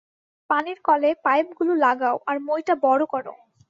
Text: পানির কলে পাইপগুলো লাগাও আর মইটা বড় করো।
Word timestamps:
পানির 0.49 0.77
কলে 0.83 1.09
পাইপগুলো 1.25 1.73
লাগাও 1.83 2.15
আর 2.27 2.37
মইটা 2.39 2.75
বড় 2.83 3.03
করো। 3.05 3.33